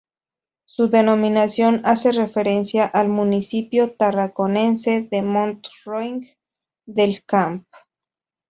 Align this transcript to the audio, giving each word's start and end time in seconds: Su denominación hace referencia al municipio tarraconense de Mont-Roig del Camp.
Su 0.65 0.89
denominación 0.89 1.81
hace 1.85 2.11
referencia 2.11 2.85
al 2.85 3.07
municipio 3.09 3.91
tarraconense 3.93 5.03
de 5.03 5.21
Mont-Roig 5.21 6.25
del 6.87 7.23
Camp. 7.23 7.67